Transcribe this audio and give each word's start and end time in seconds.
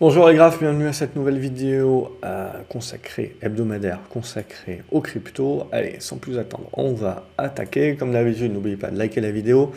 Bonjour 0.00 0.28
les 0.28 0.36
graphes, 0.36 0.60
bienvenue 0.60 0.86
à 0.86 0.92
cette 0.92 1.16
nouvelle 1.16 1.40
vidéo 1.40 2.16
euh, 2.24 2.52
consacrée, 2.68 3.34
hebdomadaire, 3.42 3.98
consacrée 4.08 4.82
aux 4.92 5.00
crypto. 5.00 5.66
Allez, 5.72 5.96
sans 5.98 6.18
plus 6.18 6.38
attendre, 6.38 6.68
on 6.72 6.92
va 6.92 7.26
attaquer. 7.36 7.96
Comme 7.96 8.12
d'habitude, 8.12 8.52
n'oubliez 8.52 8.76
pas 8.76 8.92
de 8.92 8.96
liker 8.96 9.20
la 9.20 9.32
vidéo 9.32 9.72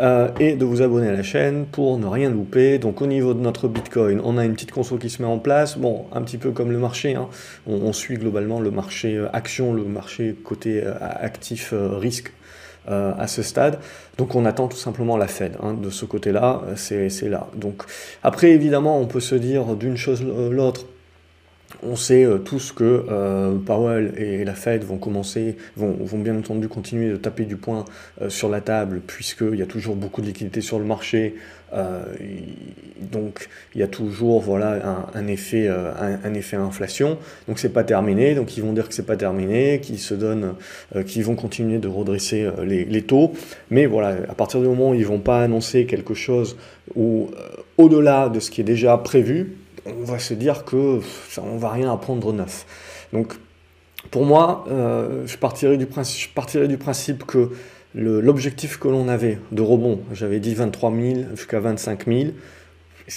euh, 0.00 0.30
et 0.40 0.56
de 0.56 0.64
vous 0.64 0.82
abonner 0.82 1.06
à 1.06 1.12
la 1.12 1.22
chaîne 1.22 1.66
pour 1.66 1.96
ne 1.96 2.08
rien 2.08 2.28
louper. 2.28 2.80
Donc 2.80 3.02
au 3.02 3.06
niveau 3.06 3.34
de 3.34 3.38
notre 3.38 3.68
Bitcoin, 3.68 4.20
on 4.24 4.36
a 4.36 4.44
une 4.44 4.54
petite 4.54 4.72
console 4.72 4.98
qui 4.98 5.10
se 5.10 5.22
met 5.22 5.28
en 5.28 5.38
place. 5.38 5.78
Bon, 5.78 6.06
un 6.10 6.22
petit 6.22 6.38
peu 6.38 6.50
comme 6.50 6.72
le 6.72 6.78
marché, 6.78 7.14
hein. 7.14 7.28
on, 7.68 7.92
suit 7.92 8.16
globalement 8.16 8.58
le 8.58 8.72
marché 8.72 9.16
euh, 9.16 9.28
action, 9.32 9.74
le 9.74 9.84
marché 9.84 10.34
côté 10.42 10.82
actif 11.00 11.72
risque 11.72 12.32
euh, 12.88 13.12
à 13.16 13.28
ce 13.28 13.42
stade. 13.42 13.78
Donc 14.18 14.34
on 14.34 14.44
attend 14.44 14.66
tout 14.66 14.76
simplement 14.76 15.16
la 15.16 15.28
Fed. 15.28 15.56
Hein, 15.62 15.74
de 15.74 15.88
ce 15.88 16.04
côté-là, 16.04 16.62
euh, 16.66 17.08
c'est 17.08 17.28
là. 17.28 17.46
Donc 17.54 17.84
après, 18.24 18.50
évidemment, 18.50 18.98
on 18.98 19.06
peut 19.06 19.20
se 19.20 19.36
dire 19.36 19.76
d'une 19.76 19.96
chose 19.96 20.24
l'autre, 20.50 20.86
on 21.84 21.94
sait 21.94 22.24
euh, 22.24 22.38
tous 22.38 22.72
que 22.72 23.56
Powell 23.64 24.14
et 24.16 24.44
la 24.44 24.54
Fed 24.54 24.82
vont 24.82 24.98
commencer, 24.98 25.56
vont, 25.76 26.18
bien 26.18 26.36
entendu 26.36 26.66
continuer 26.66 27.10
de 27.10 27.16
taper 27.16 27.44
du 27.44 27.54
poing 27.54 27.84
sur 28.28 28.48
la 28.48 28.60
table, 28.60 29.00
puisqu'il 29.06 29.54
y 29.54 29.62
a 29.62 29.66
toujours 29.66 29.94
beaucoup 29.94 30.20
de 30.20 30.26
liquidités 30.26 30.60
sur 30.60 30.80
le 30.80 30.84
marché. 30.84 31.36
Donc 33.12 33.48
il 33.74 33.80
y 33.80 33.84
a 33.84 33.86
toujours 33.86 34.40
voilà, 34.40 35.06
un, 35.14 35.26
effet, 35.28 35.68
un, 35.68 36.34
effet 36.34 36.56
inflation. 36.56 37.18
Donc 37.46 37.58
c'est 37.58 37.72
pas 37.72 37.84
terminé. 37.84 38.34
Donc 38.34 38.56
ils 38.56 38.62
vont 38.62 38.72
dire 38.72 38.88
que 38.88 38.94
c'est 38.94 39.06
pas 39.06 39.16
terminé, 39.16 39.80
qu'ils 39.80 39.98
se 40.00 40.14
donnent, 40.14 40.54
qu'ils 41.06 41.24
vont 41.24 41.36
continuer 41.36 41.78
de 41.78 41.88
redresser 41.88 42.50
les, 42.64 42.84
les, 42.84 43.02
taux. 43.02 43.32
Mais 43.70 43.86
voilà, 43.86 44.16
à 44.28 44.34
partir 44.34 44.60
du 44.60 44.66
moment 44.66 44.90
où 44.90 44.94
ils 44.94 45.06
vont 45.06 45.20
pas 45.20 45.42
annoncer 45.42 45.86
quelque 45.86 46.14
chose 46.14 46.56
ou 46.96 47.30
au-delà 47.78 48.28
de 48.28 48.40
ce 48.40 48.50
qui 48.50 48.60
est 48.60 48.64
déjà 48.64 48.96
prévu, 48.98 49.56
on 49.86 50.04
va 50.04 50.18
se 50.18 50.34
dire 50.34 50.64
que 50.64 51.00
ça, 51.28 51.42
on 51.42 51.56
va 51.56 51.70
rien 51.70 51.92
apprendre 51.92 52.32
neuf. 52.32 52.66
Donc, 53.12 53.34
pour 54.10 54.24
moi, 54.24 54.64
euh, 54.68 55.26
je, 55.26 55.36
partirais 55.36 55.76
du 55.76 55.86
principe, 55.86 56.28
je 56.28 56.34
partirais 56.34 56.68
du 56.68 56.78
principe 56.78 57.24
que 57.24 57.50
l'objectif 57.94 58.78
que 58.78 58.88
l'on 58.88 59.08
avait 59.08 59.38
de 59.52 59.62
rebond, 59.62 60.00
j'avais 60.12 60.40
dit 60.40 60.54
23 60.54 60.92
000 60.92 61.20
jusqu'à 61.34 61.60
25 61.60 62.06
000, 62.06 62.30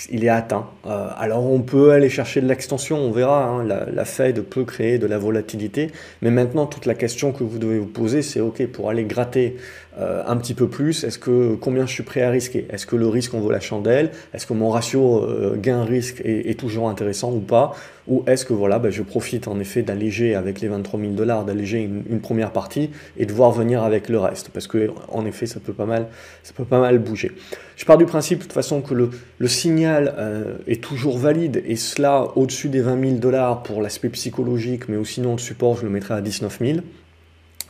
il 0.10 0.24
est 0.24 0.30
atteint. 0.30 0.68
Euh, 0.86 1.08
alors 1.18 1.46
on 1.46 1.62
peut 1.62 1.92
aller 1.92 2.10
chercher 2.10 2.42
de 2.42 2.48
l'extension, 2.48 2.98
on 2.98 3.12
verra, 3.12 3.46
hein, 3.46 3.64
la, 3.64 4.06
Fed 4.06 4.42
peut 4.42 4.66
créer 4.66 4.98
de 4.98 5.08
la 5.08 5.18
volatilité, 5.18 5.92
mais 6.22 6.32
maintenant 6.32 6.66
toute 6.66 6.86
la 6.86 6.96
question 6.96 7.32
que 7.32 7.44
vous 7.44 7.60
devez 7.60 7.80
vous 7.80 7.86
poser, 7.86 8.22
c'est 8.22 8.40
ok, 8.40 8.66
pour 8.68 8.90
aller 8.90 9.04
gratter 9.04 9.58
euh, 9.98 10.24
un 10.28 10.36
petit 10.36 10.54
peu 10.54 10.68
plus, 10.68 11.06
est-ce 11.06 11.18
que 11.18 11.56
combien 11.56 11.86
je 11.86 11.94
suis 11.94 12.04
prêt 12.04 12.22
à 12.22 12.30
risquer? 12.30 12.68
Est-ce 12.70 12.86
que 12.86 12.98
le 12.98 13.08
risque 13.08 13.34
en 13.34 13.40
vaut 13.40 13.52
la 13.52 13.62
chandelle? 13.62 14.12
Est-ce 14.34 14.46
que 14.46 14.54
mon 14.54 14.70
ratio 14.70 15.24
euh, 15.24 15.56
gain-risque 15.56 16.22
est, 16.26 16.60
toujours 16.60 16.90
intéressant 16.90 17.32
ou 17.32 17.40
pas? 17.40 17.74
Ou 18.08 18.24
est-ce 18.28 18.44
que 18.44 18.54
voilà, 18.54 18.78
ben, 18.78 18.92
je 18.92 19.02
profite 19.02 19.48
en 19.48 19.58
effet 19.60 19.84
d'alléger 19.84 20.36
avec 20.36 20.60
les 20.60 20.68
23 20.68 21.00
000 21.00 21.14
dollars, 21.14 21.46
d'alléger 21.46 21.82
une, 21.82 22.20
première 22.20 22.52
partie 22.52 22.90
et 23.18 23.26
de 23.26 23.32
voir 23.32 23.52
venir 23.52 23.84
avec 23.84 24.10
le 24.10 24.20
reste? 24.20 24.50
Parce 24.50 24.68
que 24.68 24.90
en 25.08 25.26
effet, 25.26 25.46
ça 25.46 25.62
peut 25.62 25.74
pas 25.74 25.86
mal, 25.86 26.08
ça 26.44 26.52
peut 26.54 26.66
pas 26.66 26.80
mal 26.80 27.00
bouger. 27.00 27.32
Je 27.78 27.86
pars 27.86 27.98
du 27.98 28.06
principe 28.06 28.40
de 28.40 28.44
toute 28.44 28.54
façon 28.54 28.82
que 28.82 28.94
le, 28.94 29.10
le 29.38 29.48
euh, 29.84 30.58
est 30.68 30.82
toujours 30.82 31.18
valide 31.18 31.64
et 31.66 31.76
cela 31.76 32.28
au-dessus 32.36 32.70
des 32.70 32.82
20 32.82 33.00
000 33.00 33.14
dollars 33.18 33.64
pour 33.64 33.82
l'aspect 33.82 34.10
psychologique, 34.10 34.88
mais 34.90 34.98
aussi 34.98 35.22
non 35.22 35.34
le 35.34 35.38
support, 35.38 35.78
je 35.78 35.84
le 35.84 35.90
mettrai 35.90 36.14
à 36.14 36.22
19 36.22 36.60
000 36.60 36.80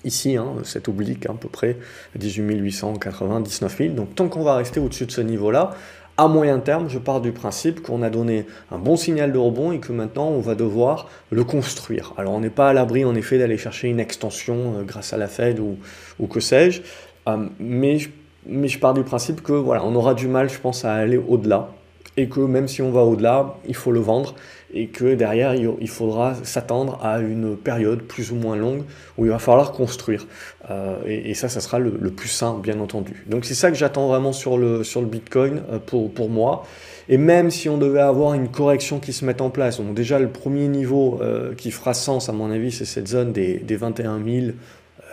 ici, 0.06 0.38
hein, 0.38 0.54
oblique 0.88 1.26
à 1.26 1.34
peu 1.34 1.50
près 1.50 1.78
18 2.16 2.58
880, 2.58 3.42
19 3.42 3.78
000. 3.78 3.94
Donc 3.94 4.16
tant 4.16 4.28
qu'on 4.28 4.44
va 4.44 4.56
rester 4.56 4.80
au-dessus 4.80 5.06
de 5.06 5.12
ce 5.12 5.22
niveau-là, 5.22 5.72
à 6.18 6.28
moyen 6.30 6.60
terme, 6.60 6.88
je 6.88 6.98
pars 6.98 7.20
du 7.20 7.34
principe 7.34 7.82
qu'on 7.82 8.02
a 8.02 8.10
donné 8.10 8.46
un 8.72 8.78
bon 8.78 8.96
signal 8.96 9.34
de 9.34 9.38
rebond 9.38 9.74
et 9.74 9.80
que 9.80 9.92
maintenant 9.92 10.30
on 10.30 10.40
va 10.40 10.56
devoir 10.56 11.10
le 11.30 11.44
construire. 11.44 12.14
Alors 12.18 12.34
on 12.34 12.40
n'est 12.40 12.50
pas 12.50 12.70
à 12.70 12.74
l'abri 12.74 13.04
en 13.04 13.16
effet 13.16 13.38
d'aller 13.38 13.58
chercher 13.58 13.90
une 13.90 14.00
extension 14.00 14.76
euh, 14.78 14.84
grâce 14.84 15.12
à 15.12 15.18
la 15.18 15.28
Fed 15.28 15.60
ou, 15.60 15.78
ou 16.20 16.28
que 16.28 16.40
sais-je, 16.40 16.82
euh, 17.28 17.48
mais, 17.60 17.98
mais 18.46 18.70
je 18.70 18.80
pars 18.80 18.94
du 18.94 19.04
principe 19.04 19.42
que 19.42 19.52
voilà, 19.52 19.84
on 19.84 19.94
aura 19.96 20.14
du 20.14 20.28
mal, 20.28 20.50
je 20.50 20.58
pense, 20.58 20.86
à 20.86 20.94
aller 20.94 21.18
au-delà 21.18 21.72
et 22.18 22.28
que 22.28 22.40
même 22.40 22.68
si 22.68 22.82
on 22.82 22.92
va 22.92 23.02
au-delà, 23.02 23.58
il 23.68 23.76
faut 23.76 23.92
le 23.92 24.00
vendre 24.00 24.36
et 24.74 24.88
que 24.88 25.16
derrière, 25.16 25.56
il 25.56 25.88
faudra 25.88 26.36
s'attendre 26.44 27.00
à 27.02 27.20
une 27.20 27.56
période 27.56 28.02
plus 28.02 28.32
ou 28.32 28.36
moins 28.36 28.58
longue 28.58 28.84
où 29.18 29.24
il 29.24 29.32
va 29.32 29.40
falloir 29.40 29.72
construire. 29.72 30.28
Euh, 30.70 30.98
et, 31.06 31.34
ça, 31.34 31.48
ça 31.48 31.62
sera 31.62 31.80
le, 31.80 31.92
plus 32.12 32.28
sain, 32.28 32.60
bien 32.62 32.80
entendu. 32.82 33.26
Donc 33.28 33.46
c'est 33.46 33.54
ça 33.54 33.72
que 33.72 33.78
j'attends 33.78 34.08
vraiment 34.08 34.34
sur 34.34 34.58
le, 34.58 34.84
sur 34.84 35.00
le 35.00 35.08
Bitcoin 35.08 35.62
euh, 35.72 35.80
pour, 35.80 36.12
pour 36.12 36.30
moi. 36.30 36.66
Et 37.08 37.18
même 37.18 37.52
si 37.52 37.70
on 37.70 37.78
devait 37.78 38.02
avoir 38.02 38.34
une 38.34 38.50
correction 38.50 39.00
qui 39.00 39.14
se 39.14 39.24
mette 39.24 39.40
en 39.40 39.50
place, 39.50 39.78
donc 39.78 39.94
déjà 39.94 40.20
le 40.20 40.30
premier 40.30 40.68
niveau 40.68 41.20
euh, 41.22 41.54
qui 41.56 41.72
fera 41.72 41.94
sens 41.94 42.28
à 42.28 42.34
mon 42.34 42.52
avis, 42.52 42.72
c'est 42.72 42.86
cette 42.86 43.08
zone 43.08 43.32
des, 43.32 43.60
des 43.60 43.76
21 43.78 44.22
000 44.24 44.48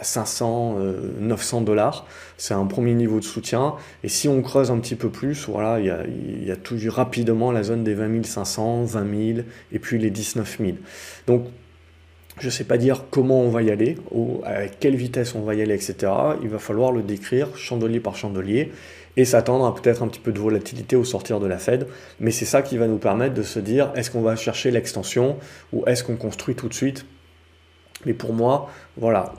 500, 0.02 0.76
900 1.20 1.60
euh, 1.60 1.64
dollars. 1.64 2.06
C'est 2.36 2.54
un 2.54 2.66
premier 2.66 2.94
niveau 2.94 3.20
de 3.20 3.24
soutien. 3.24 3.74
Et 4.04 4.08
si 4.08 4.28
on 4.28 4.42
creuse 4.42 4.70
un 4.70 4.78
petit 4.78 4.96
peu 4.96 5.08
plus, 5.08 5.48
voilà, 5.48 5.80
il 5.80 5.86
y 5.86 5.90
a, 5.90 6.04
il 6.06 6.46
y 6.46 6.50
a 6.50 6.56
toujours 6.56 6.94
rapidement 6.94 7.52
la 7.52 7.62
zone 7.62 7.84
des 7.84 7.94
20 7.94 8.24
500, 8.24 8.84
20 8.84 9.34
000 9.34 9.46
et 9.72 9.78
puis 9.78 9.98
les 9.98 10.10
19 10.10 10.58
000. 10.58 10.72
Donc, 11.26 11.46
je 12.38 12.46
ne 12.46 12.50
sais 12.50 12.64
pas 12.64 12.78
dire 12.78 13.04
comment 13.10 13.40
on 13.40 13.50
va 13.50 13.62
y 13.62 13.70
aller, 13.70 13.96
à 14.44 14.66
quelle 14.66 14.96
vitesse 14.96 15.34
on 15.34 15.42
va 15.42 15.54
y 15.54 15.62
aller, 15.62 15.74
etc. 15.74 16.12
Il 16.42 16.48
va 16.48 16.58
falloir 16.58 16.90
le 16.90 17.02
décrire 17.02 17.56
chandelier 17.56 18.00
par 18.00 18.16
chandelier 18.16 18.72
et 19.16 19.24
s'attendre 19.24 19.66
à 19.66 19.74
peut-être 19.74 20.02
un 20.02 20.08
petit 20.08 20.20
peu 20.20 20.32
de 20.32 20.38
volatilité 20.38 20.96
au 20.96 21.04
sortir 21.04 21.40
de 21.40 21.46
la 21.46 21.58
Fed. 21.58 21.86
Mais 22.20 22.30
c'est 22.30 22.46
ça 22.46 22.62
qui 22.62 22.78
va 22.78 22.86
nous 22.86 22.98
permettre 22.98 23.34
de 23.34 23.42
se 23.42 23.58
dire 23.58 23.92
est-ce 23.96 24.10
qu'on 24.10 24.22
va 24.22 24.36
chercher 24.36 24.70
l'extension 24.70 25.36
ou 25.72 25.84
est-ce 25.86 26.02
qu'on 26.02 26.16
construit 26.16 26.54
tout 26.54 26.68
de 26.68 26.74
suite 26.74 27.04
mais 28.06 28.14
pour 28.14 28.32
moi, 28.32 28.70
voilà, 28.98 29.32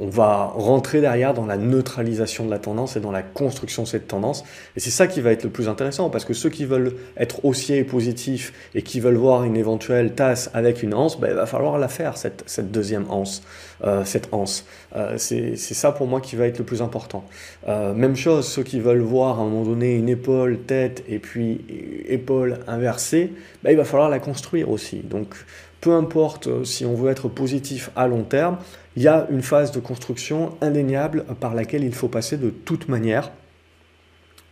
on, 0.00 0.06
va 0.06 0.52
rentrer 0.54 1.00
derrière 1.00 1.34
dans 1.34 1.46
la 1.46 1.56
neutralisation 1.56 2.44
de 2.44 2.50
la 2.50 2.58
tendance 2.58 2.96
et 2.96 3.00
dans 3.00 3.10
la 3.10 3.22
construction 3.22 3.82
de 3.82 3.88
cette 3.88 4.06
tendance. 4.06 4.44
Et 4.76 4.80
c'est 4.80 4.90
ça 4.90 5.08
qui 5.08 5.20
va 5.20 5.32
être 5.32 5.42
le 5.42 5.50
plus 5.50 5.68
intéressant, 5.68 6.10
parce 6.10 6.24
que 6.24 6.32
ceux 6.32 6.48
qui 6.48 6.64
veulent 6.64 6.94
être 7.16 7.44
haussiers 7.44 7.78
et 7.78 7.84
positifs 7.84 8.52
et 8.74 8.82
qui 8.82 9.00
veulent 9.00 9.16
voir 9.16 9.42
une 9.42 9.56
éventuelle 9.56 10.14
tasse 10.14 10.48
avec 10.54 10.84
une 10.84 10.94
anse, 10.94 11.18
ben, 11.18 11.28
il 11.30 11.34
va 11.34 11.46
falloir 11.46 11.78
la 11.78 11.88
faire, 11.88 12.16
cette, 12.16 12.70
deuxième 12.70 13.06
anse, 13.10 13.42
euh, 13.82 14.04
cette 14.04 14.28
anse. 14.32 14.64
Euh, 14.94 15.14
c'est 15.18 15.56
ça 15.56 15.90
pour 15.90 16.06
moi 16.06 16.20
qui 16.20 16.36
va 16.36 16.46
être 16.46 16.58
le 16.58 16.64
plus 16.64 16.82
important. 16.82 17.24
Euh, 17.68 17.94
même 17.94 18.14
chose, 18.14 18.46
ceux 18.46 18.62
qui 18.62 18.78
veulent 18.78 19.00
voir 19.00 19.40
à 19.40 19.42
un 19.42 19.46
moment 19.46 19.64
donné 19.64 19.96
une 19.96 20.08
épaule, 20.08 20.58
tête 20.58 21.02
et 21.08 21.18
puis 21.18 21.64
épaule 22.08 22.60
inversée, 22.68 23.32
ben, 23.64 23.70
il 23.70 23.76
va 23.76 23.84
falloir 23.84 24.08
la 24.08 24.20
construire 24.20 24.70
aussi. 24.70 24.98
Donc, 24.98 25.34
peu 25.80 25.92
importe 25.92 26.46
euh, 26.46 26.64
si 26.64 26.84
on 26.84 26.94
veut 26.94 27.10
être 27.10 27.28
positif 27.28 27.90
à 27.96 28.06
long 28.06 28.22
terme, 28.22 28.58
il 28.96 29.02
y 29.02 29.08
a 29.08 29.26
une 29.30 29.42
phase 29.42 29.72
de 29.72 29.80
construction 29.80 30.56
indéniable 30.60 31.24
par 31.40 31.54
laquelle 31.54 31.84
il 31.84 31.94
faut 31.94 32.08
passer 32.08 32.36
de 32.36 32.50
toute 32.50 32.88
manière. 32.88 33.30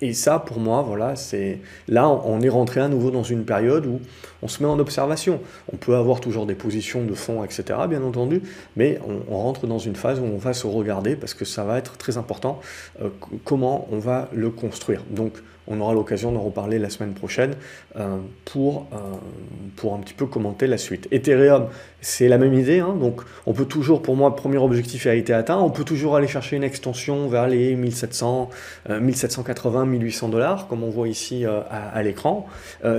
Et 0.01 0.13
ça, 0.13 0.39
pour 0.39 0.61
moi, 0.61 0.83
voilà, 0.83 1.17
c'est 1.17 1.59
là, 1.89 2.09
on 2.09 2.41
est 2.41 2.49
rentré 2.49 2.81
à 2.81 2.87
nouveau 2.87 3.11
dans 3.11 3.25
une 3.25 3.45
période 3.45 3.85
où 3.85 4.01
on 4.43 4.49
se 4.49 4.63
met 4.63 4.69
en 4.69 4.79
observation. 4.79 5.41
On 5.73 5.77
peut 5.77 5.97
avoir 5.97 6.21
toujours 6.21 6.47
des 6.47 6.55
positions 6.55 7.05
de 7.05 7.15
fond, 7.15 7.43
etc., 7.43 7.81
bien 7.89 8.05
entendu, 8.05 8.43
mais 8.77 9.01
on, 9.29 9.39
rentre 9.39 9.67
dans 9.67 9.81
une 9.81 9.97
phase 9.97 10.21
où 10.21 10.25
on 10.25 10.39
va 10.39 10.53
se 10.53 10.69
regarder 10.69 11.17
parce 11.17 11.35
que 11.35 11.45
ça 11.45 11.65
va 11.65 11.79
être 11.79 11.97
très 11.97 12.17
important 12.17 12.61
euh, 13.03 13.09
comment 13.45 13.89
on 13.91 13.99
va 13.99 14.29
le 14.33 14.51
construire. 14.51 15.03
Donc, 15.11 15.33
on 15.69 15.81
aura 15.81 15.93
l'occasion 15.93 16.33
d'en 16.33 16.41
reparler 16.41 16.79
la 16.79 16.91
semaine 16.91 17.13
prochaine 17.13 17.55
euh, 17.97 18.17
pour, 18.45 18.87
euh, 18.93 18.97
pour 19.77 19.95
un 19.95 19.99
petit 19.99 20.15
peu 20.15 20.27
commenter 20.27 20.67
la 20.67 20.79
suite. 20.79 21.09
Ethereum, 21.13 21.67
c'est 22.01 22.29
la 22.29 22.39
même 22.39 22.55
idée, 22.55 22.79
hein. 22.79 22.97
donc 22.99 23.23
on 23.47 23.53
peut 23.53 23.65
toujours, 23.65 24.03
pour 24.03 24.17
moi, 24.17 24.35
premier 24.35 24.59
objectif 24.59 25.07
a 25.07 25.15
été 25.15 25.33
atteint, 25.33 25.59
on 25.59 25.71
peut 25.71 25.85
toujours 25.85 26.17
aller 26.17 26.29
chercher 26.29 26.57
une 26.57 26.65
extension 26.65 27.29
vers 27.29 27.47
les 27.47 27.75
1700, 27.75 28.51
1780, 28.89 29.87
1800 29.87 30.29
dollars, 30.29 30.69
comme 30.69 30.83
on 30.85 30.91
voit 30.91 31.09
ici 31.09 31.45
euh, 31.45 31.61
à, 31.71 32.03
l'écran. 32.03 32.47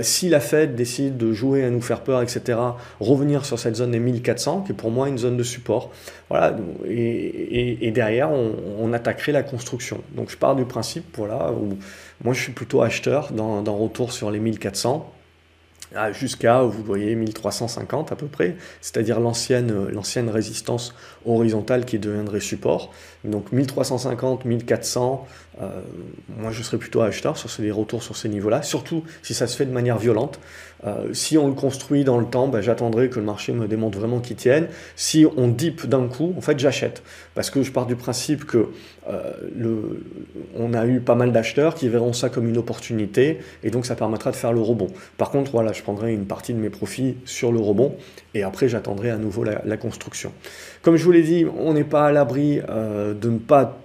si 0.02 0.28
la 0.28 0.40
Fed 0.40 0.74
décide 0.74 1.16
de 1.16 1.32
jouer 1.32 1.64
à 1.64 1.70
nous 1.70 1.80
faire 1.80 2.02
peur, 2.02 2.22
etc., 2.22 2.58
revenir 3.00 3.44
sur 3.44 3.58
cette 3.58 3.76
zone 3.76 3.90
des 3.90 3.98
1400, 3.98 4.62
qui 4.62 4.72
est 4.72 4.74
pour 4.74 4.90
moi 4.90 5.08
une 5.08 5.18
zone 5.18 5.36
de 5.36 5.42
support. 5.42 5.90
Voilà, 6.28 6.56
et, 6.86 7.90
derrière, 7.90 8.30
on, 8.30 8.92
attaquerait 8.92 9.32
la 9.32 9.42
construction. 9.42 10.02
Donc 10.14 10.30
je 10.30 10.36
pars 10.36 10.54
du 10.54 10.64
principe, 10.64 11.16
voilà, 11.16 11.52
moi 12.22 12.34
je 12.34 12.42
suis 12.42 12.52
plutôt 12.60 12.82
acheteur 12.82 13.32
dans, 13.32 13.74
retour 13.74 14.12
sur 14.12 14.30
les 14.30 14.38
1400 14.38 15.10
jusqu'à, 16.12 16.60
vous 16.60 16.82
voyez, 16.84 17.14
1350 17.14 18.12
à 18.12 18.16
peu 18.16 18.26
près, 18.26 18.54
c'est-à-dire 18.82 19.18
l'ancienne, 19.18 19.88
l'ancienne 19.88 20.28
résistance 20.28 20.94
horizontale 21.24 21.86
qui 21.86 21.98
deviendrait 21.98 22.40
support. 22.40 22.92
Donc 23.24 23.50
1350, 23.50 24.44
1400, 24.44 25.26
euh, 25.62 25.80
moi 26.36 26.50
je 26.50 26.62
serais 26.62 26.76
plutôt 26.76 27.00
acheteur 27.00 27.38
sur 27.38 27.48
ces 27.48 27.70
retours 27.70 28.02
sur 28.02 28.14
ces 28.14 28.28
niveaux-là, 28.28 28.60
surtout 28.60 29.04
si 29.22 29.32
ça 29.32 29.46
se 29.46 29.56
fait 29.56 29.64
de 29.64 29.72
manière 29.72 29.96
violente. 29.96 30.38
Si 31.12 31.36
on 31.36 31.46
le 31.46 31.54
construit 31.54 32.04
dans 32.04 32.18
le 32.18 32.26
temps, 32.26 32.48
ben, 32.48 32.60
j'attendrai 32.60 33.10
que 33.10 33.18
le 33.18 33.24
marché 33.24 33.52
me 33.52 33.68
démontre 33.68 33.98
vraiment 33.98 34.20
qu'il 34.20 34.36
tienne. 34.36 34.68
Si 34.96 35.26
on 35.36 35.48
dip 35.48 35.86
d'un 35.86 36.08
coup, 36.08 36.34
en 36.36 36.40
fait, 36.40 36.58
j'achète. 36.58 37.02
Parce 37.34 37.50
que 37.50 37.62
je 37.62 37.70
pars 37.70 37.86
du 37.86 37.96
principe 37.96 38.44
que 38.44 38.68
le, 39.56 40.02
on 40.56 40.72
a 40.74 40.86
eu 40.86 41.00
pas 41.00 41.14
mal 41.14 41.32
d'acheteurs 41.32 41.74
qui 41.74 41.88
verront 41.88 42.12
ça 42.12 42.28
comme 42.28 42.48
une 42.48 42.58
opportunité 42.58 43.38
et 43.62 43.70
donc 43.70 43.86
ça 43.86 43.94
permettra 43.94 44.30
de 44.30 44.36
faire 44.36 44.52
le 44.52 44.60
rebond. 44.60 44.88
Par 45.16 45.30
contre, 45.30 45.50
voilà, 45.50 45.72
je 45.72 45.82
prendrai 45.82 46.12
une 46.12 46.26
partie 46.26 46.54
de 46.54 46.58
mes 46.58 46.70
profits 46.70 47.16
sur 47.24 47.52
le 47.52 47.60
rebond 47.60 47.94
et 48.34 48.42
après 48.42 48.68
j'attendrai 48.68 49.10
à 49.10 49.16
nouveau 49.16 49.44
la, 49.44 49.76
construction. 49.76 50.32
Comme 50.82 50.96
je 50.96 51.04
vous 51.04 51.12
l'ai 51.12 51.22
dit, 51.22 51.46
on 51.58 51.72
n'est 51.72 51.84
pas 51.84 52.06
à 52.06 52.12
l'abri 52.12 52.58
de 52.58 53.30
ne 53.30 53.38
pas 53.38 53.78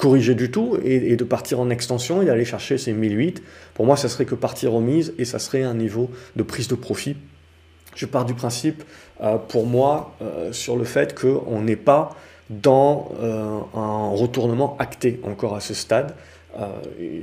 corriger 0.00 0.34
du 0.34 0.50
tout 0.50 0.78
et, 0.82 1.14
de 1.14 1.24
partir 1.24 1.60
en 1.60 1.68
extension 1.68 2.22
et 2.22 2.24
d'aller 2.24 2.46
chercher 2.46 2.78
ces 2.78 2.94
1008. 2.94 3.42
Pour 3.74 3.84
moi, 3.84 3.98
ça 3.98 4.08
serait 4.08 4.24
que 4.24 4.34
partie 4.34 4.66
remise 4.66 5.12
et 5.18 5.26
ça 5.26 5.38
serait 5.38 5.62
un 5.62 5.74
niveau 5.74 6.10
de 6.36 6.42
prise 6.42 6.68
de 6.68 6.74
profit. 6.74 7.16
Je 7.94 8.06
pars 8.06 8.24
du 8.24 8.32
principe, 8.32 8.82
euh, 9.20 9.36
pour 9.36 9.66
moi, 9.66 10.16
euh, 10.22 10.52
sur 10.52 10.76
le 10.76 10.84
fait 10.84 11.18
qu'on 11.18 11.60
n'est 11.60 11.76
pas 11.76 12.16
dans 12.48 13.12
euh, 13.20 13.58
un 13.74 14.08
retournement 14.08 14.74
acté 14.78 15.20
encore 15.22 15.54
à 15.54 15.60
ce 15.60 15.74
stade. 15.74 16.14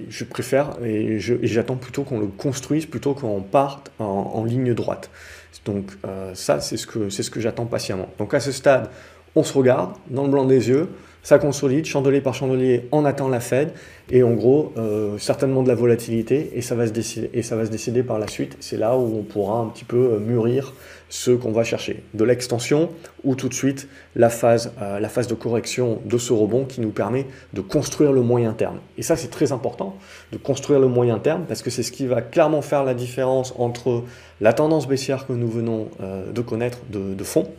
je 0.09 0.23
préfère 0.23 0.77
et 0.85 1.19
j'attends 1.19 1.75
plutôt 1.75 2.03
qu'on 2.03 2.19
le 2.19 2.27
construise 2.27 2.85
plutôt 2.85 3.13
qu'on 3.13 3.41
parte 3.41 3.91
en, 3.99 4.05
en, 4.35 4.45
ligne 4.45 4.73
droite. 4.73 5.09
Donc 5.65 5.91
ça, 6.33 6.61
c'est 6.61 6.77
ce 6.77 6.87
que, 6.87 7.09
ce 7.09 7.29
que 7.29 7.41
j'attends 7.41 7.65
patiemment. 7.65 8.07
Donc 8.19 8.33
à 8.33 8.39
ce 8.39 8.53
stade, 8.53 8.89
on 9.35 9.43
se 9.43 9.53
regarde 9.57 9.91
dans 10.09 10.23
le 10.23 10.29
blanc 10.29 10.45
des 10.45 10.69
yeux, 10.69 10.87
ça 11.27 11.39
consolide, 11.39 11.83
chandelier 11.83 12.21
par 12.21 12.33
chandelier, 12.33 12.87
on 12.93 13.03
attend 13.03 13.27
la 13.27 13.41
Fed, 13.41 13.73
et 14.09 14.23
en 14.23 14.31
gros, 14.31 14.71
euh, 14.77 15.17
certainement 15.17 15.61
de 15.61 15.67
la 15.67 15.75
volatilité, 15.75 16.51
et 16.55 16.61
ça, 16.61 16.73
va 16.73 16.87
se 16.87 16.93
décider, 16.93 17.29
et 17.33 17.43
ça 17.43 17.57
va 17.57 17.65
se 17.65 17.69
décider 17.69 18.01
par 18.01 18.17
la 18.17 18.29
suite. 18.29 18.55
C'est 18.61 18.77
là 18.77 18.95
où 18.95 19.13
on 19.19 19.23
pourra 19.23 19.59
un 19.59 19.65
petit 19.65 19.83
peu 19.83 20.13
euh, 20.13 20.19
mûrir 20.19 20.73
ce 21.09 21.31
qu'on 21.31 21.51
va 21.51 21.65
chercher. 21.65 22.01
De 22.13 22.23
l'extension, 22.23 22.91
ou 23.25 23.35
tout 23.35 23.49
de 23.49 23.53
suite 23.53 23.89
la 24.15 24.29
phase, 24.29 24.71
euh, 24.81 25.01
la 25.01 25.09
phase 25.09 25.27
de 25.27 25.33
correction 25.33 25.99
de 26.05 26.17
ce 26.17 26.31
rebond 26.31 26.63
qui 26.63 26.79
nous 26.79 26.91
permet 26.91 27.25
de 27.51 27.59
construire 27.59 28.13
le 28.13 28.21
moyen 28.21 28.53
terme. 28.53 28.79
Et 28.97 29.01
ça, 29.01 29.17
c'est 29.17 29.27
très 29.27 29.51
important, 29.51 29.97
de 30.31 30.37
construire 30.37 30.79
le 30.79 30.87
moyen 30.87 31.19
terme, 31.19 31.43
parce 31.45 31.61
que 31.61 31.69
c'est 31.69 31.83
ce 31.83 31.91
qui 31.91 32.07
va 32.07 32.21
clairement 32.21 32.61
faire 32.61 32.85
la 32.85 32.93
différence 32.93 33.53
entre 33.57 34.05
la 34.39 34.53
tendance 34.53 34.87
baissière 34.87 35.27
que 35.27 35.33
nous 35.33 35.49
venons 35.49 35.89
de 35.99 36.41
connaître 36.41 36.77
de, 36.89 37.13
de 37.13 37.23
fond, 37.25 37.49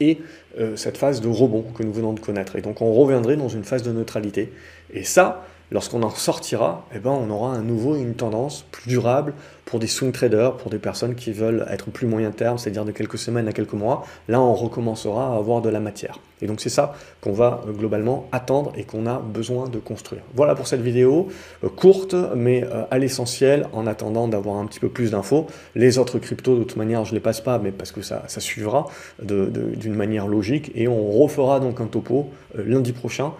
et 0.00 0.18
euh, 0.58 0.76
cette 0.76 0.96
phase 0.96 1.20
de 1.20 1.28
rebond 1.28 1.62
que 1.62 1.82
nous 1.82 1.92
venons 1.92 2.12
de 2.12 2.20
connaître. 2.20 2.56
Et 2.56 2.60
donc 2.60 2.80
on 2.80 2.92
reviendrait 2.92 3.36
dans 3.36 3.48
une 3.48 3.64
phase 3.64 3.82
de 3.82 3.92
neutralité. 3.92 4.52
Et 4.92 5.04
ça, 5.04 5.44
lorsqu'on 5.70 6.02
en 6.02 6.10
sortira, 6.10 6.86
eh 6.94 6.98
ben, 6.98 7.10
on 7.10 7.30
aura 7.30 7.54
à 7.54 7.58
nouveau 7.58 7.96
une 7.96 8.14
tendance 8.14 8.64
plus 8.70 8.88
durable 8.88 9.34
pour 9.68 9.78
des 9.78 9.86
swing 9.86 10.12
traders, 10.12 10.56
pour 10.56 10.70
des 10.70 10.78
personnes 10.78 11.14
qui 11.14 11.30
veulent 11.32 11.66
être 11.70 11.90
plus 11.90 12.06
moyen 12.06 12.30
terme, 12.30 12.56
c'est-à-dire 12.56 12.86
de 12.86 12.92
quelques 12.92 13.18
semaines 13.18 13.48
à 13.48 13.52
quelques 13.52 13.74
mois. 13.74 14.06
Là, 14.26 14.40
on 14.40 14.54
recommencera 14.54 15.34
à 15.34 15.36
avoir 15.36 15.60
de 15.60 15.68
la 15.68 15.78
matière. 15.78 16.18
Et 16.40 16.46
donc 16.46 16.60
c'est 16.60 16.70
ça 16.70 16.94
qu'on 17.20 17.32
va 17.32 17.60
euh, 17.66 17.72
globalement 17.72 18.28
attendre 18.32 18.72
et 18.76 18.84
qu'on 18.84 19.06
a 19.06 19.18
besoin 19.18 19.68
de 19.68 19.78
construire. 19.78 20.22
Voilà 20.34 20.54
pour 20.54 20.66
cette 20.66 20.80
vidéo, 20.80 21.28
euh, 21.64 21.68
courte 21.68 22.14
mais 22.34 22.64
euh, 22.64 22.84
à 22.90 22.98
l'essentiel, 22.98 23.66
en 23.72 23.86
attendant 23.86 24.26
d'avoir 24.26 24.56
un 24.56 24.66
petit 24.66 24.80
peu 24.80 24.88
plus 24.88 25.10
d'infos. 25.10 25.46
Les 25.74 25.98
autres 25.98 26.18
cryptos, 26.18 26.56
de 26.56 26.64
toute 26.64 26.76
manière, 26.76 27.04
je 27.04 27.10
ne 27.10 27.16
les 27.16 27.20
passe 27.20 27.42
pas, 27.42 27.58
mais 27.58 27.72
parce 27.72 27.92
que 27.92 28.00
ça, 28.00 28.22
ça 28.28 28.40
suivra 28.40 28.86
d'une 29.22 29.94
manière 29.94 30.28
logique. 30.28 30.70
Et 30.74 30.88
on 30.88 31.10
refera 31.12 31.60
donc 31.60 31.80
un 31.80 31.86
topo 31.86 32.30
lundi 32.54 32.92
prochain 32.92 33.32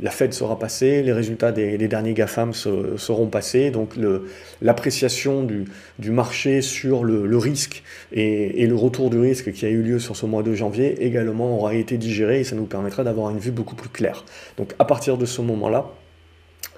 la 0.00 0.10
Fed 0.10 0.32
sera 0.32 0.58
passée, 0.58 1.02
les 1.02 1.12
résultats 1.12 1.52
des, 1.52 1.78
derniers 1.88 2.14
GAFAM 2.14 2.52
seront 2.52 3.26
passés, 3.28 3.70
donc 3.70 3.94
l'appréciation 4.60 5.42
du, 5.42 6.10
marché 6.10 6.62
sur 6.62 7.04
le, 7.04 7.36
risque 7.38 7.82
et, 8.12 8.66
le 8.66 8.74
retour 8.74 9.10
du 9.10 9.18
risque 9.18 9.52
qui 9.52 9.64
a 9.64 9.68
eu 9.68 9.82
lieu 9.82 9.98
sur 9.98 10.16
ce 10.16 10.26
mois 10.26 10.42
de 10.42 10.54
janvier 10.54 11.04
également 11.04 11.56
aura 11.56 11.74
été 11.74 11.96
digéré 11.96 12.40
et 12.40 12.44
ça 12.44 12.56
nous 12.56 12.66
permettra 12.66 13.04
d'avoir 13.04 13.30
une 13.30 13.38
vue 13.38 13.52
beaucoup 13.52 13.74
plus 13.74 13.88
claire. 13.88 14.24
Donc 14.58 14.74
à 14.78 14.84
partir 14.84 15.16
de 15.16 15.24
ce 15.24 15.40
moment-là, 15.40 15.90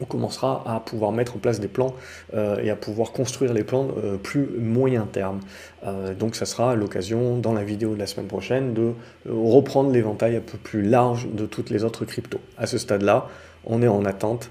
on 0.00 0.04
commencera 0.04 0.62
à 0.66 0.80
pouvoir 0.80 1.12
mettre 1.12 1.36
en 1.36 1.38
place 1.38 1.60
des 1.60 1.68
plans 1.68 1.94
euh, 2.34 2.58
et 2.62 2.70
à 2.70 2.76
pouvoir 2.76 3.12
construire 3.12 3.52
les 3.52 3.64
plans 3.64 3.88
euh, 4.02 4.16
plus 4.16 4.46
moyen 4.58 5.06
terme. 5.10 5.40
Euh, 5.86 6.14
donc 6.14 6.34
ça 6.34 6.46
sera 6.46 6.74
l'occasion 6.74 7.38
dans 7.38 7.52
la 7.52 7.64
vidéo 7.64 7.94
de 7.94 7.98
la 7.98 8.06
semaine 8.06 8.26
prochaine 8.26 8.74
de 8.74 8.92
reprendre 9.28 9.90
l'éventail 9.90 10.36
un 10.36 10.40
peu 10.40 10.58
plus 10.58 10.82
large 10.82 11.28
de 11.32 11.46
toutes 11.46 11.70
les 11.70 11.84
autres 11.84 12.04
cryptos. 12.04 12.40
À 12.56 12.66
ce 12.66 12.78
stade-là, 12.78 13.28
on 13.64 13.82
est 13.82 13.88
en 13.88 14.04
attente, 14.04 14.50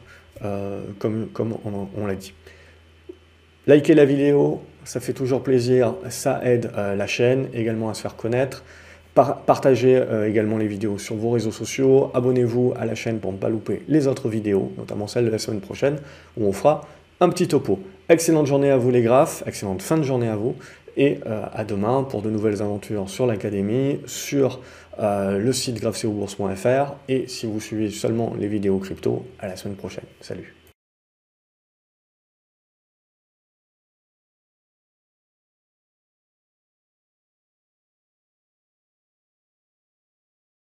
comme, 0.99 1.27
comme 1.33 1.55
on, 1.95 2.05
l'a 2.05 2.15
dit. 2.15 2.33
Likez 3.65 3.95
la 3.95 4.05
vidéo, 4.05 4.61
ça 4.83 4.99
fait 4.99 5.13
toujours 5.13 5.41
plaisir, 5.41 5.95
ça 6.09 6.41
aide 6.43 6.71
la 6.75 7.07
chaîne 7.07 7.47
également 7.53 7.89
à 7.89 7.93
se 7.93 8.01
faire 8.01 8.15
connaître 8.15 8.63
partagez 9.45 9.97
euh, 9.97 10.29
également 10.29 10.57
les 10.57 10.67
vidéos 10.67 10.97
sur 10.97 11.15
vos 11.15 11.31
réseaux 11.31 11.51
sociaux. 11.51 12.11
Abonnez-vous 12.13 12.73
à 12.77 12.85
la 12.85 12.95
chaîne 12.95 13.19
pour 13.19 13.31
ne 13.31 13.37
pas 13.37 13.49
louper 13.49 13.83
les 13.87 14.07
autres 14.07 14.29
vidéos, 14.29 14.71
notamment 14.77 15.07
celle 15.07 15.25
de 15.25 15.29
la 15.29 15.39
semaine 15.39 15.61
prochaine, 15.61 15.97
où 16.37 16.45
on 16.45 16.53
fera 16.53 16.87
un 17.19 17.29
petit 17.29 17.47
topo. 17.47 17.79
Excellente 18.09 18.47
journée 18.47 18.71
à 18.71 18.77
vous 18.77 18.91
les 18.91 19.01
graphes, 19.01 19.43
excellente 19.45 19.81
fin 19.81 19.97
de 19.97 20.03
journée 20.03 20.27
à 20.27 20.35
vous, 20.35 20.55
et 20.95 21.19
euh, 21.27 21.43
à 21.53 21.63
demain 21.63 22.03
pour 22.03 22.21
de 22.21 22.29
nouvelles 22.29 22.61
aventures 22.61 23.09
sur 23.09 23.27
l'académie, 23.27 23.99
sur 24.05 24.59
euh, 24.99 25.37
le 25.37 25.53
site 25.53 25.79
graphcobourse.fr, 25.79 26.95
et 27.07 27.27
si 27.27 27.45
vous 27.45 27.59
suivez 27.59 27.89
seulement 27.89 28.33
les 28.39 28.47
vidéos 28.47 28.77
crypto, 28.79 29.25
à 29.39 29.47
la 29.47 29.55
semaine 29.55 29.75
prochaine. 29.75 30.05
Salut 30.21 30.56